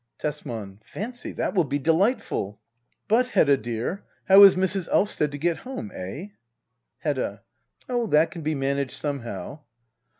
[0.17, 0.79] Tesman.
[0.83, 2.59] Fancy— that will be delightful.
[3.07, 4.87] But, Hedda dear^ how is Mrs.
[4.91, 5.91] Elvsted to get home?
[5.95, 6.31] £h?
[7.03, 7.43] Hedda.
[7.87, 9.59] Oh> that can be managed somehow.